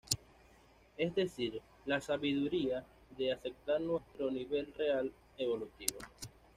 [0.97, 2.83] Es decir, es la sabiduría
[3.15, 5.99] de aceptar nuestro nivel real evolutivo.